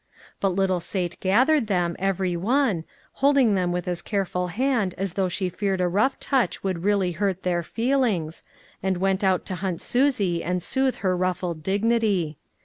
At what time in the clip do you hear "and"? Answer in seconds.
8.81-8.97, 10.43-10.63